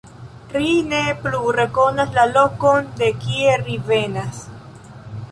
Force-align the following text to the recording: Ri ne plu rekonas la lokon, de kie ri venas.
Ri 0.53 0.69
ne 0.91 1.01
plu 1.25 1.41
rekonas 1.57 2.15
la 2.19 2.23
lokon, 2.37 2.87
de 3.01 3.09
kie 3.25 3.59
ri 3.67 3.75
venas. 3.91 4.41